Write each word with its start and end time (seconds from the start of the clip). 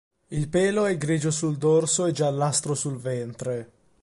Il 0.29 0.47
pelo 0.49 0.85
è 0.85 0.97
grigio 0.97 1.29
sul 1.29 1.57
dorso 1.57 2.07
e 2.07 2.11
giallastro 2.11 2.73
sul 2.73 2.97
ventre. 2.97 3.69